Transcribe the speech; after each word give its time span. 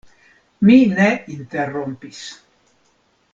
Mi 0.69 0.77
ne 0.93 1.09
interrompis. 1.35 2.23